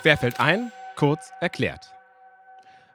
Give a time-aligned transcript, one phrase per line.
[0.00, 1.92] Querfeld ein, kurz erklärt.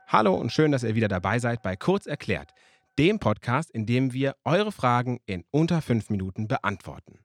[0.07, 2.49] Hallo und schön, dass ihr wieder dabei seid bei Kurz erklärt,
[2.97, 7.19] dem Podcast, in dem wir eure Fragen in unter fünf Minuten beantworten.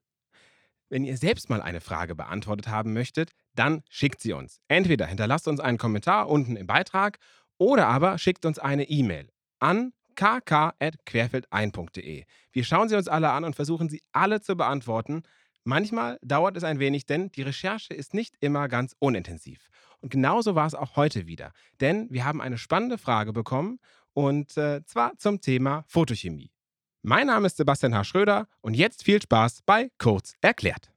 [0.91, 4.61] Wenn ihr selbst mal eine Frage beantwortet haben möchtet, dann schickt sie uns.
[4.69, 7.19] Entweder hinterlasst uns einen Kommentar unten im Beitrag
[7.56, 12.24] oder aber schickt uns eine E-Mail an kk.querfeldein.de.
[12.52, 15.23] Wir schauen sie uns alle an und versuchen sie alle zu beantworten.
[15.64, 19.68] Manchmal dauert es ein wenig, denn die Recherche ist nicht immer ganz unintensiv.
[20.01, 23.78] Und genauso war es auch heute wieder, denn wir haben eine spannende Frage bekommen
[24.15, 26.51] und äh, zwar zum Thema Photochemie.
[27.02, 28.04] Mein Name ist Sebastian H.
[28.04, 30.91] Schröder und jetzt viel Spaß bei Kurz erklärt.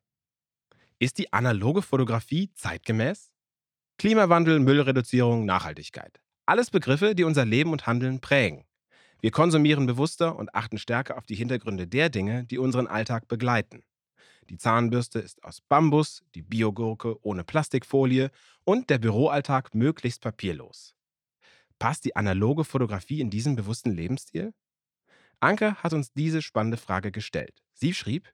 [1.00, 3.32] Ist die analoge Fotografie zeitgemäß?
[3.98, 6.20] Klimawandel, Müllreduzierung, Nachhaltigkeit.
[6.46, 8.66] Alles Begriffe, die unser Leben und Handeln prägen.
[9.22, 13.84] Wir konsumieren bewusster und achten stärker auf die Hintergründe der Dinge, die unseren Alltag begleiten.
[14.50, 18.32] Die Zahnbürste ist aus Bambus, die Biogurke ohne Plastikfolie
[18.64, 20.96] und der Büroalltag möglichst papierlos.
[21.80, 24.54] Passt die analoge Fotografie in diesen bewussten Lebensstil?
[25.40, 27.64] Anke hat uns diese spannende Frage gestellt.
[27.74, 28.34] Sie schrieb,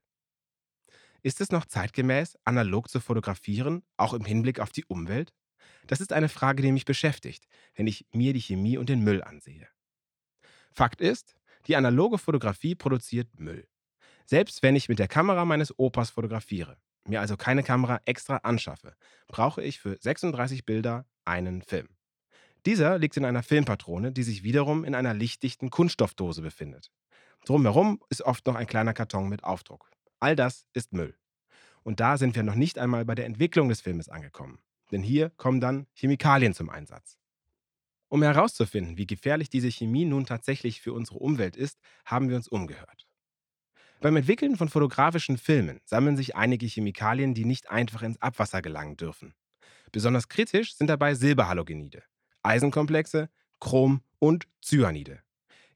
[1.21, 5.33] ist es noch zeitgemäß, analog zu fotografieren, auch im Hinblick auf die Umwelt?
[5.87, 9.23] Das ist eine Frage, die mich beschäftigt, wenn ich mir die Chemie und den Müll
[9.23, 9.67] ansehe.
[10.71, 11.35] Fakt ist,
[11.67, 13.67] die analoge Fotografie produziert Müll.
[14.29, 16.77] Selbst wenn ich mit der Kamera meines Opas fotografiere,
[17.07, 18.93] mir also keine Kamera extra anschaffe,
[19.27, 21.87] brauche ich für 36 Bilder einen Film.
[22.67, 26.91] Dieser liegt in einer Filmpatrone, die sich wiederum in einer lichtdichten Kunststoffdose befindet.
[27.43, 29.89] Drumherum ist oft noch ein kleiner Karton mit Aufdruck.
[30.19, 31.17] All das ist Müll.
[31.81, 34.59] Und da sind wir noch nicht einmal bei der Entwicklung des Filmes angekommen.
[34.91, 37.17] Denn hier kommen dann Chemikalien zum Einsatz.
[38.09, 42.47] Um herauszufinden, wie gefährlich diese Chemie nun tatsächlich für unsere Umwelt ist, haben wir uns
[42.47, 43.08] umgehört.
[44.01, 48.95] Beim Entwickeln von fotografischen Filmen sammeln sich einige Chemikalien, die nicht einfach ins Abwasser gelangen
[48.95, 49.33] dürfen.
[49.91, 52.03] Besonders kritisch sind dabei Silberhalogenide,
[52.41, 55.19] Eisenkomplexe, Chrom und Cyanide.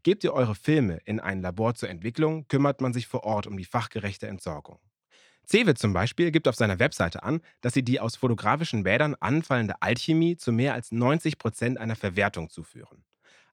[0.04, 3.58] Gebt ihr eure Filme in ein Labor zur Entwicklung, kümmert man sich vor Ort um
[3.58, 4.80] die fachgerechte Entsorgung.
[5.46, 9.82] Cewe zum Beispiel gibt auf seiner Webseite an, dass sie die aus fotografischen Bädern anfallende
[9.82, 13.04] Alchemie zu mehr als 90 Prozent einer Verwertung zuführen.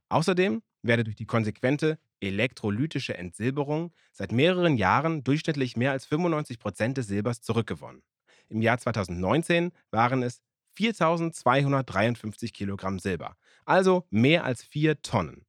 [0.09, 6.97] Außerdem werde durch die konsequente elektrolytische Entsilberung seit mehreren Jahren durchschnittlich mehr als 95 Prozent
[6.97, 8.03] des Silbers zurückgewonnen.
[8.49, 10.41] Im Jahr 2019 waren es
[10.75, 15.47] 4253 Kilogramm Silber, also mehr als 4 Tonnen.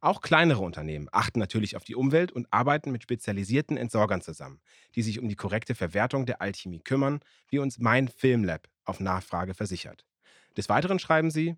[0.00, 4.60] Auch kleinere Unternehmen achten natürlich auf die Umwelt und arbeiten mit spezialisierten Entsorgern zusammen,
[4.94, 9.54] die sich um die korrekte Verwertung der Alchemie kümmern, wie uns mein Filmlab auf Nachfrage
[9.54, 10.06] versichert.
[10.56, 11.56] Des Weiteren schreiben sie,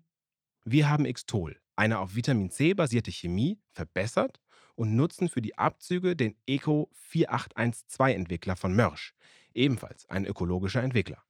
[0.65, 4.39] wir haben Xtol, eine auf Vitamin C basierte Chemie, verbessert
[4.75, 9.15] und nutzen für die Abzüge den Eco 4812 Entwickler von Mörsch,
[9.55, 11.23] ebenfalls ein ökologischer Entwickler.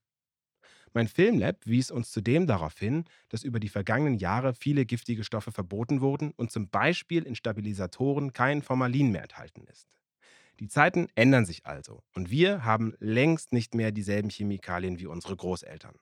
[0.92, 5.54] Mein Filmlab wies uns zudem darauf hin, dass über die vergangenen Jahre viele giftige Stoffe
[5.54, 9.88] verboten wurden und zum Beispiel in Stabilisatoren kein Formalin mehr enthalten ist.
[10.60, 15.38] Die Zeiten ändern sich also und wir haben längst nicht mehr dieselben Chemikalien wie unsere
[15.38, 15.96] Großeltern.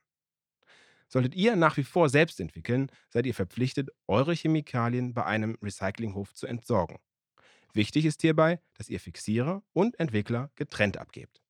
[1.09, 6.35] Solltet ihr nach wie vor selbst entwickeln, seid ihr verpflichtet, eure Chemikalien bei einem Recyclinghof
[6.35, 6.99] zu entsorgen.
[7.73, 11.41] Wichtig ist hierbei, dass ihr Fixierer und Entwickler getrennt abgebt.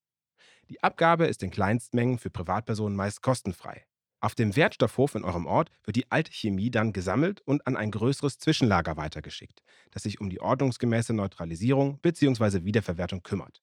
[0.70, 3.86] Die Abgabe ist in Kleinstmengen für Privatpersonen meist kostenfrei.
[4.22, 7.92] Auf dem Wertstoffhof in eurem Ort wird die alte Chemie dann gesammelt und an ein
[7.92, 9.62] größeres Zwischenlager weitergeschickt,
[9.92, 12.64] das sich um die ordnungsgemäße Neutralisierung bzw.
[12.66, 13.62] Wiederverwertung kümmert.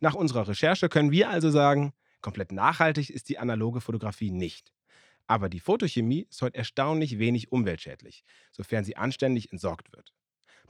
[0.00, 1.92] Nach unserer Recherche können wir also sagen,
[2.22, 4.72] komplett nachhaltig ist die analoge Fotografie nicht.
[5.26, 10.12] Aber die Photochemie ist heute erstaunlich wenig umweltschädlich, sofern sie anständig entsorgt wird.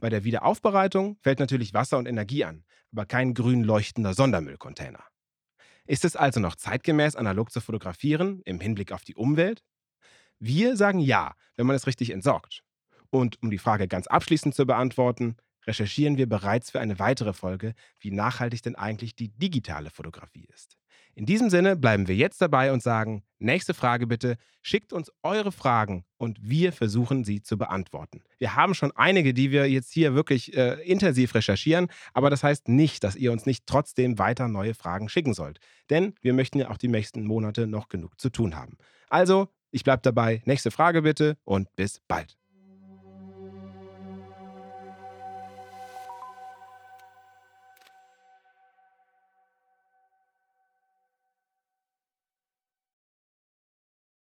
[0.01, 5.05] Bei der Wiederaufbereitung fällt natürlich Wasser und Energie an, aber kein grün leuchtender Sondermüllcontainer.
[5.87, 9.63] Ist es also noch zeitgemäß, analog zu fotografieren im Hinblick auf die Umwelt?
[10.39, 12.63] Wir sagen ja, wenn man es richtig entsorgt.
[13.11, 15.37] Und um die Frage ganz abschließend zu beantworten,
[15.67, 20.79] recherchieren wir bereits für eine weitere Folge, wie nachhaltig denn eigentlich die digitale Fotografie ist.
[21.15, 25.53] In diesem Sinne bleiben wir jetzt dabei und sagen, nächste Frage bitte, schickt uns eure
[25.53, 28.23] Fragen und wir versuchen sie zu beantworten.
[28.39, 32.69] Wir haben schon einige, die wir jetzt hier wirklich äh, intensiv recherchieren, aber das heißt
[32.69, 35.59] nicht, dass ihr uns nicht trotzdem weiter neue Fragen schicken sollt,
[35.91, 38.79] denn wir möchten ja auch die nächsten Monate noch genug zu tun haben.
[39.11, 42.39] Also, ich bleibe dabei, nächste Frage bitte und bis bald.